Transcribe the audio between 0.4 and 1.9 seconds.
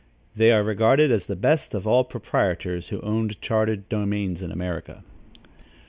are regarded as the best of